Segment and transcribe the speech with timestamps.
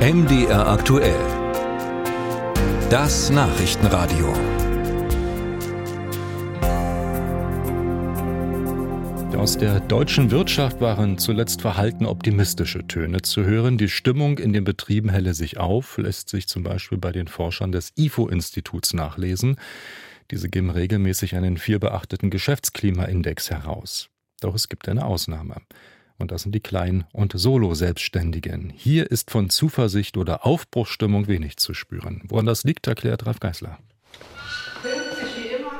[0.00, 1.20] MDR aktuell.
[2.88, 4.32] Das Nachrichtenradio.
[9.36, 13.76] Aus der deutschen Wirtschaft waren zuletzt verhalten optimistische Töne zu hören.
[13.76, 17.70] Die Stimmung in den Betrieben helle sich auf, lässt sich zum Beispiel bei den Forschern
[17.70, 19.56] des IFO-Instituts nachlesen.
[20.30, 24.08] Diese geben regelmäßig einen vielbeachteten Geschäftsklimaindex heraus.
[24.40, 25.56] Doch es gibt eine Ausnahme.
[26.20, 28.72] Und das sind die Klein- und Solo-Selbstständigen.
[28.76, 32.22] Hier ist von Zuversicht oder Aufbruchsstimmung wenig zu spüren.
[32.28, 33.78] Woran das liegt, erklärt Ralf Geißler.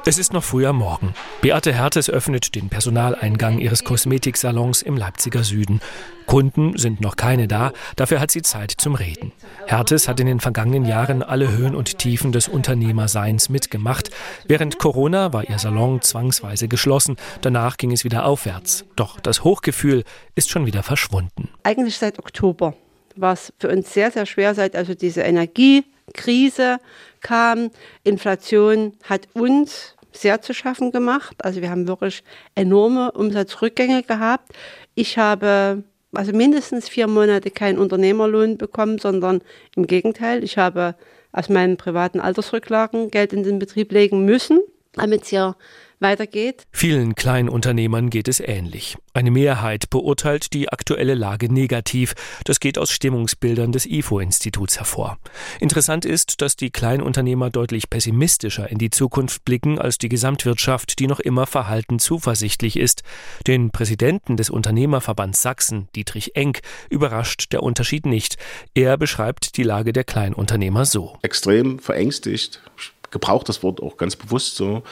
[0.07, 1.13] Es ist noch früh am Morgen.
[1.43, 5.83] Beate Hertes öffnet den Personaleingang ihres Kosmetiksalons im Leipziger Süden.
[6.25, 9.33] Kunden sind noch keine da, dafür hat sie Zeit zum Reden.
[9.67, 14.11] Hertes hat in den vergangenen Jahren alle Höhen und Tiefen des Unternehmerseins mitgemacht.
[14.47, 18.87] Während Corona war ihr Salon zwangsweise geschlossen, danach ging es wieder aufwärts.
[18.97, 21.51] Doch das Hochgefühl ist schon wieder verschwunden.
[21.63, 22.75] Eigentlich seit Oktober
[23.17, 26.79] war es für uns sehr, sehr schwer, seit also diese Energiekrise
[27.21, 27.71] kam.
[28.03, 31.37] Inflation hat uns sehr zu schaffen gemacht.
[31.43, 32.23] Also wir haben wirklich
[32.55, 34.53] enorme Umsatzrückgänge gehabt.
[34.95, 39.43] Ich habe also mindestens vier Monate keinen Unternehmerlohn bekommen, sondern
[39.77, 40.97] im Gegenteil, ich habe
[41.33, 44.61] aus meinen privaten Altersrücklagen Geld in den Betrieb legen müssen,
[44.95, 45.57] damit hier
[46.01, 46.67] weitergeht.
[46.73, 48.97] Vielen Kleinunternehmern geht es ähnlich.
[49.13, 52.15] Eine Mehrheit beurteilt die aktuelle Lage negativ.
[52.45, 55.19] Das geht aus Stimmungsbildern des IFO-Instituts hervor.
[55.61, 61.07] Interessant ist, dass die Kleinunternehmer deutlich pessimistischer in die Zukunft blicken als die Gesamtwirtschaft, die
[61.07, 63.03] noch immer verhalten zuversichtlich ist.
[63.47, 68.37] Den Präsidenten des Unternehmerverbands Sachsen, Dietrich Enck, überrascht der Unterschied nicht.
[68.75, 71.19] Er beschreibt die Lage der Kleinunternehmer so.
[71.23, 72.63] Extrem verängstigt,
[73.11, 74.83] gebraucht das Wort auch ganz bewusst so,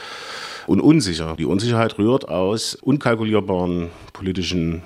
[0.67, 1.35] und unsicher.
[1.37, 4.83] Die Unsicherheit rührt aus unkalkulierbaren politischen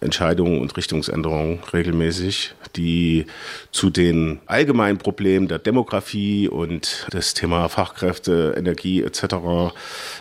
[0.00, 3.26] Entscheidungen und Richtungsänderungen regelmäßig, die
[3.70, 9.74] zu den allgemeinen Problemen der Demografie und das Thema Fachkräfte, Energie etc.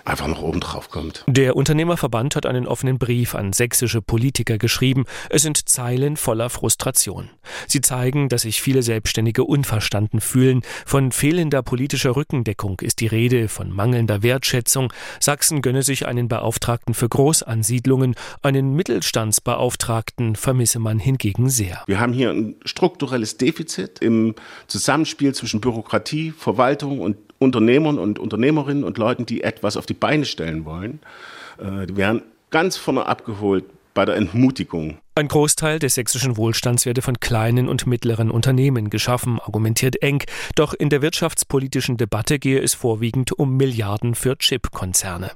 [0.06, 1.24] einfach noch oben drauf kommt.
[1.28, 5.06] Der Unternehmerverband hat einen offenen Brief an sächsische Politiker geschrieben.
[5.30, 7.30] Es sind Zeilen voller Frustration.
[7.68, 10.62] Sie zeigen, dass sich viele Selbstständige unverstanden fühlen.
[10.86, 14.94] Von fehlender politischer Rückendeckung ist die Rede, von mangelnder Wertschätzung.
[15.20, 21.82] Sachsen gönne sich einen Beauftragten für Großansiedlungen, einen Mittelstandsbeauftragten Beauftragten vermisse man hingegen sehr.
[21.88, 24.36] Wir haben hier ein strukturelles Defizit im
[24.68, 30.26] Zusammenspiel zwischen Bürokratie, Verwaltung und Unternehmern und Unternehmerinnen und Leuten, die etwas auf die Beine
[30.26, 31.00] stellen wollen.
[31.58, 32.22] Äh, die werden
[32.52, 33.66] ganz vorne abgeholt
[33.96, 35.00] bei der Entmutigung.
[35.18, 40.26] Ein Großteil des sächsischen Wohlstands werde von kleinen und mittleren Unternehmen geschaffen, argumentiert Enck.
[40.56, 45.32] Doch in der wirtschaftspolitischen Debatte gehe es vorwiegend um Milliarden für Chip-Konzerne.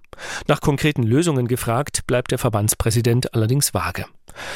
[0.47, 4.05] Nach konkreten Lösungen gefragt, bleibt der Verbandspräsident allerdings vage.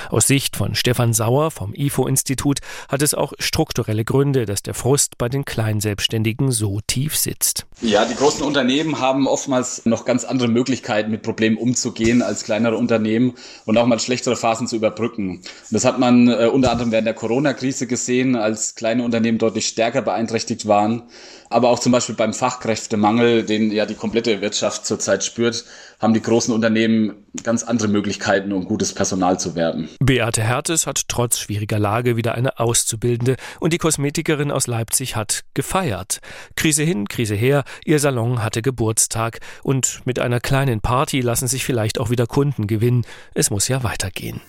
[0.09, 2.59] Aus Sicht von Stefan Sauer vom IFO-Institut
[2.89, 7.65] hat es auch strukturelle Gründe, dass der Frust bei den Kleinselbstständigen so tief sitzt.
[7.81, 12.77] Ja, die großen Unternehmen haben oftmals noch ganz andere Möglichkeiten, mit Problemen umzugehen als kleinere
[12.77, 13.33] Unternehmen
[13.65, 15.12] und auch mal schlechtere Phasen zu überbrücken.
[15.17, 15.41] Und
[15.71, 20.01] das hat man äh, unter anderem während der Corona-Krise gesehen, als kleine Unternehmen deutlich stärker
[20.01, 21.03] beeinträchtigt waren.
[21.49, 25.65] Aber auch zum Beispiel beim Fachkräftemangel, den ja die komplette Wirtschaft zurzeit spürt,
[26.03, 27.13] haben die großen Unternehmen
[27.43, 29.87] ganz andere Möglichkeiten, um gutes Personal zu werben.
[29.99, 35.43] Beate Hertes hat trotz schwieriger Lage wieder eine Auszubildende und die Kosmetikerin aus Leipzig hat
[35.53, 36.19] gefeiert.
[36.55, 41.63] Krise hin, Krise her, ihr Salon hatte Geburtstag und mit einer kleinen Party lassen sich
[41.63, 43.05] vielleicht auch wieder Kunden gewinnen.
[43.33, 44.41] Es muss ja weitergehen.